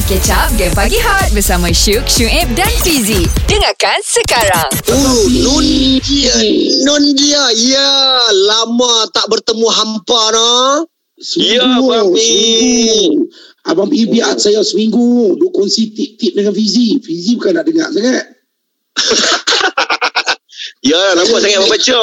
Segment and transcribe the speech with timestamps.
[0.00, 6.00] Mari catch up Game Pagi Hot Bersama Syuk, Syuib dan Fizi Dengarkan sekarang Oh, Nun
[6.00, 6.40] dia,
[6.88, 7.90] Nun dia, ya
[8.32, 10.88] lama tak bertemu hampa no.
[11.36, 12.24] Ya, Abang Pi.
[12.24, 13.28] Seminggu.
[13.68, 16.96] Abang Pi biar saya seminggu duk kongsi tip-tip dengan Fizi.
[17.04, 18.24] Fizi bukan nak dengar sangat.
[20.80, 22.00] Ya, nampak sangat membaca.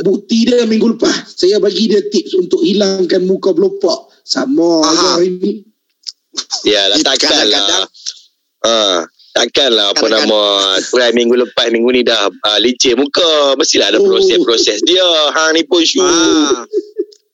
[0.00, 1.28] Bukti dia minggu lepas.
[1.36, 4.16] Saya bagi dia tips untuk hilangkan muka berlopak.
[4.24, 5.73] Sama hari ni.
[6.64, 7.86] Ya, lah, takkan lah.
[8.64, 10.42] Ha, takkan lah apa Kadang-kadang- nama
[10.82, 13.54] try minggu lepas minggu ni dah uh, licin muka.
[13.54, 14.04] Mestilah ada Oh.
[14.04, 15.04] proses-proses dia.
[15.30, 16.02] Ha ni pun syuk.
[16.02, 16.64] Ah.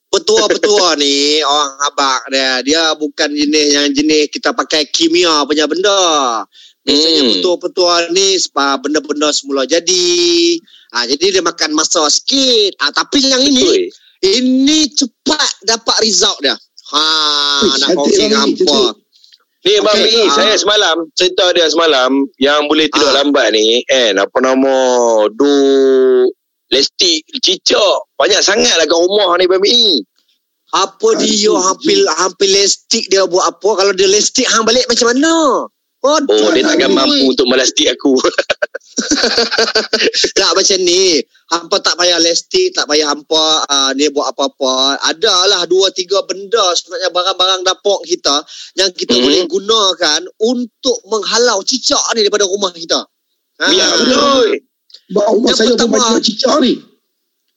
[0.09, 6.43] Petua-petua ni orang abang dia dia bukan jenis yang jenis kita pakai kimia punya benda.
[6.83, 7.31] Biasanya Hmm.
[7.31, 10.59] petua-petua ni sebab benda-benda semula jadi.
[10.91, 12.75] Ah jadi dia makan masa sikit.
[12.77, 13.87] Ah tapi yang ini
[14.19, 16.59] ini cepat dapat result dia.
[16.91, 17.07] Ha
[17.63, 18.83] Ui, nak cantik kongsi orang dengan ni, hampa.
[19.61, 20.33] Ni Abang okay, ah.
[20.33, 22.11] saya semalam cerita dia semalam
[22.41, 23.21] yang boleh tidur Ah.
[23.21, 24.75] lambat ni kan apa nama
[25.31, 25.53] du
[26.73, 30.03] lestik cicak banyak sangat lah kat rumah ni Abang.
[30.71, 35.67] Apa dia hampir hampir lestik dia buat apa kalau dia lestik hang balik macam mana?
[36.01, 36.17] Oh
[36.51, 38.17] dia takkan mampu untuk melastik aku.
[40.33, 41.21] Tak macam ni.
[41.51, 44.97] Hampa tak payah lestik, tak payah hampa uh, dia buat apa-apa.
[45.03, 48.39] Adalah dua tiga benda sebenarnya barang-barang dapur kita
[48.75, 49.21] yang kita Mhm.
[49.21, 53.03] boleh gunakan untuk menghalau cicak ni daripada rumah kita.
[53.61, 53.65] Ha.
[53.69, 54.47] Ya betul.
[55.11, 56.73] Bawa rumah Yang saya pun pertama- banyak cicak ni.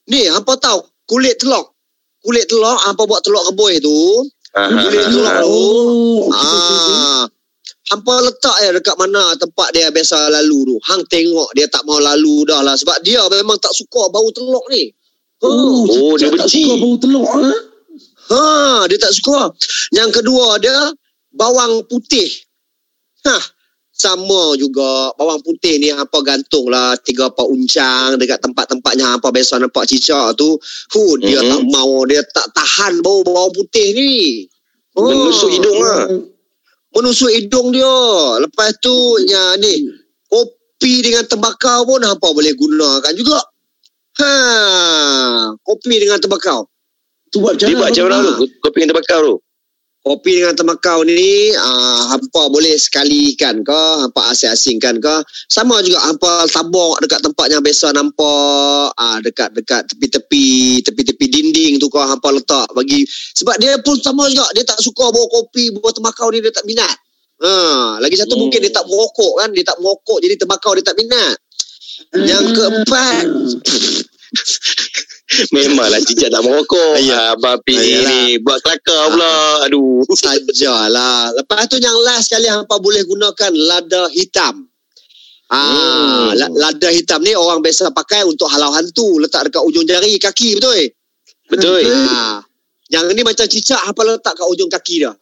[0.05, 1.71] Ni hampa tahu kulit telur.
[2.19, 3.97] Kulit telur hampa buat telur rebus tu.
[4.55, 5.19] Ha, ha, Boleh ha, tu.
[5.47, 6.19] Oh.
[6.31, 7.23] Ah.
[7.85, 10.75] Hampa letak ya dekat mana tempat dia biasa lalu tu.
[10.89, 12.73] Hang tengok dia tak mau lalu dah lah.
[12.73, 14.89] Sebab dia memang tak suka bau telur ni.
[15.45, 16.63] Oh, Oh, dia cicak tak benci.
[16.65, 17.25] suka bau telur.
[17.29, 17.53] Ha?
[18.25, 18.41] Ha,
[18.89, 19.53] dia tak suka.
[19.93, 20.73] Yang kedua dia
[21.29, 22.25] bawang putih.
[23.29, 23.37] Ha,
[23.93, 29.61] sama juga bawang putih ni hampa gantung lah tiga empat uncang dekat tempat-tempatnya hampa biasa
[29.61, 30.57] nampak cicak tu.
[30.89, 31.49] Hu, dia Mhm.
[31.53, 34.13] tak mau, dia tak tahan bau bawang putih ni.
[34.97, 36.09] Oh, Menusuk hidung lah.
[36.95, 37.95] Menusuk hidung dia.
[38.39, 38.95] Lepas tu
[39.27, 39.91] yang ni
[40.31, 43.39] kopi dengan tembakau pun hampa boleh gunakan juga.
[44.15, 44.31] Ha,
[45.59, 46.71] kopi dengan tembakau.
[47.35, 48.47] Tu buat macam Dia buat macam mana tu?
[48.63, 49.35] Kopi yang terbakar tu.
[50.05, 55.15] Kopi dengan tembakau ni uh, hampa boleh sekalikan ke, hampa asing-asingkan ke.
[55.49, 61.81] Sama juga hampa tabur dekat tempat yang biasa nampak, uh, dekat dekat tepi-tepi, tepi-tepi dinding
[61.81, 63.01] tu ke hampa letak bagi
[63.33, 66.69] sebab dia pun sama juga dia tak suka bawa kopi, bawa tembakau ni dia tak
[66.69, 66.95] minat.
[67.41, 68.45] Ha, lagi satu Hmm.
[68.45, 71.35] mungkin dia tak merokok kan, dia tak merokok jadi tembakau dia tak minat.
[72.13, 73.25] Yang keempat,
[75.53, 77.01] Memanglah cicak tak merokok.
[77.01, 77.33] Ya.
[77.33, 79.65] Ah, Abang Pi Ah, ni, buat kelakar pula.
[79.65, 80.05] Aduh.
[80.07, 81.33] sajalah.
[81.33, 84.69] Lepas tu yang last sekali hampa boleh gunakan lada hitam.
[85.45, 86.29] Ah, Hmm.
[86.35, 90.57] la- lada hitam ni orang biasa pakai untuk halau hantu, letak dekat ujung jari kaki
[90.57, 90.77] betul?
[91.45, 91.85] Betul.
[92.05, 92.41] Ah.
[92.87, 95.13] Yang ni macam cicak hampa letak kat ujung kaki dia.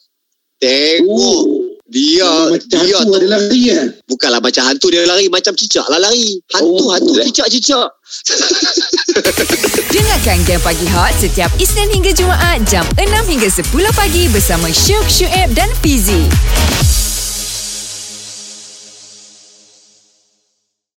[0.59, 1.43] Tengok Oh,
[1.83, 3.87] dia macam dia tu tu ada lari kan?
[4.07, 6.39] bukanlah macam hantu dia lari macam cicak lah lari.
[6.55, 6.91] Hantu Oh.
[6.91, 7.87] hantu cicak-cicak.
[9.93, 15.05] Dengarkan Game Pagi Hot Setiap Isnin hingga Jumaat Jam 6 hingga 10 pagi Bersama Syuk,
[15.05, 16.25] Syuib dan Fizi